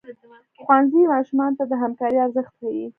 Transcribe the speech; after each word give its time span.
ښوونځی 0.63 1.01
ماشومانو 1.13 1.57
ته 1.59 1.63
د 1.71 1.73
همکارۍ 1.81 2.17
ارزښت 2.25 2.51
ښيي. 2.59 2.85